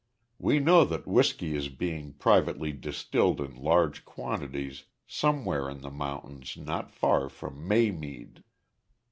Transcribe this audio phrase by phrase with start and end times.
[0.39, 6.57] We know that whisky is being privately distilled in large quantities somewhere in the mountains
[6.57, 8.43] not far from Maymead.